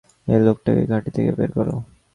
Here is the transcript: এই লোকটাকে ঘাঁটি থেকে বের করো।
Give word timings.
এই 0.27 0.39
লোকটাকে 0.45 0.83
ঘাঁটি 0.91 1.09
থেকে 1.15 1.31
বের 1.37 1.49
করো। 1.57 1.75